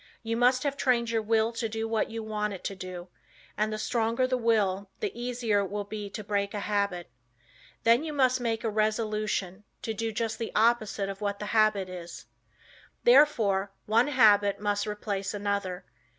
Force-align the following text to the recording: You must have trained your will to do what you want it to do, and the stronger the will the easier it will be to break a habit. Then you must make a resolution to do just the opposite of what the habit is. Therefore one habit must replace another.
You 0.23 0.35
must 0.35 0.63
have 0.63 0.75
trained 0.75 1.11
your 1.11 1.21
will 1.21 1.51
to 1.51 1.69
do 1.69 1.87
what 1.87 2.09
you 2.09 2.23
want 2.23 2.53
it 2.53 2.63
to 2.63 2.75
do, 2.75 3.09
and 3.55 3.71
the 3.71 3.77
stronger 3.77 4.25
the 4.25 4.35
will 4.35 4.89
the 4.99 5.11
easier 5.13 5.59
it 5.59 5.69
will 5.69 5.83
be 5.83 6.09
to 6.09 6.23
break 6.23 6.55
a 6.55 6.61
habit. 6.61 7.11
Then 7.83 8.03
you 8.03 8.11
must 8.11 8.41
make 8.41 8.63
a 8.63 8.69
resolution 8.71 9.63
to 9.83 9.93
do 9.93 10.11
just 10.11 10.39
the 10.39 10.51
opposite 10.55 11.07
of 11.07 11.21
what 11.21 11.37
the 11.37 11.45
habit 11.53 11.87
is. 11.87 12.25
Therefore 13.03 13.73
one 13.85 14.07
habit 14.07 14.59
must 14.59 14.87
replace 14.87 15.35
another. 15.35 15.85